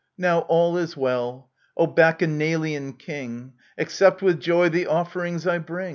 Now 0.17 0.39
all 0.49 0.77
is 0.79 0.97
well 0.97 1.51
O 1.77 1.85
Bacchanalian 1.85 2.93
king! 2.93 3.53
Accept 3.77 4.23
with 4.23 4.39
joy 4.39 4.67
the 4.69 4.87
offerings 4.87 5.45
I 5.45 5.59
bring 5.59 5.89